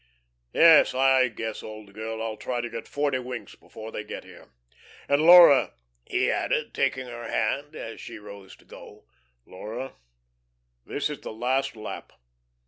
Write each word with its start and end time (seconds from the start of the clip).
Yes, 0.55 0.95
I 0.95 1.27
guess, 1.27 1.61
old 1.61 1.93
girl, 1.93 2.23
I'll 2.23 2.35
try 2.35 2.59
to 2.59 2.71
get 2.71 2.87
forty 2.87 3.19
winks 3.19 3.53
before 3.53 3.91
they 3.91 4.03
get 4.03 4.23
here. 4.23 4.47
And, 5.07 5.21
Laura," 5.21 5.75
he 6.09 6.31
added, 6.31 6.73
taking 6.73 7.05
her 7.05 7.29
hand 7.29 7.75
as 7.75 8.01
she 8.01 8.17
rose 8.17 8.55
to 8.55 8.65
go, 8.65 9.05
"Laura, 9.45 9.93
this 10.87 11.07
is 11.11 11.19
the 11.21 11.31
last 11.31 11.75
lap. 11.75 12.13